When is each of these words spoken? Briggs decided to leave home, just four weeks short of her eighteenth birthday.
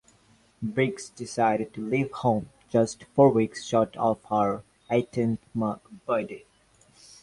Briggs 0.63 1.09
decided 1.11 1.75
to 1.75 1.87
leave 1.87 2.09
home, 2.11 2.49
just 2.71 3.03
four 3.13 3.29
weeks 3.29 3.63
short 3.63 3.95
of 3.97 4.17
her 4.31 4.63
eighteenth 4.89 5.41
birthday. 5.53 6.43